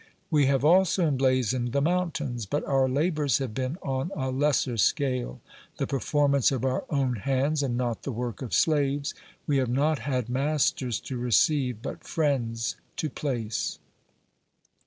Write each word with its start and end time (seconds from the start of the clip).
We 0.31 0.47
have 0.47 0.65
also 0.65 1.05
emblazoned 1.05 1.73
the 1.73 1.79
mountains, 1.81 2.47
but 2.47 2.65
our 2.65 2.89
labours 2.89 3.37
have 3.37 3.53
been 3.53 3.77
on 3.83 4.09
a 4.15 4.31
lesser 4.31 4.75
scale, 4.77 5.41
the 5.77 5.85
performance 5.85 6.51
of 6.51 6.65
our 6.65 6.85
own 6.89 7.17
hands 7.17 7.61
and 7.61 7.77
not 7.77 8.01
the 8.01 8.11
work 8.11 8.41
of 8.41 8.51
slaves 8.51 9.13
j 9.13 9.17
we 9.45 9.57
have 9.57 9.69
not 9.69 9.99
had 9.99 10.27
masters 10.27 10.99
to 11.01 11.17
receive, 11.17 11.83
but 11.83 12.03
friends 12.03 12.77
to 12.95 13.11
place. 13.11 13.77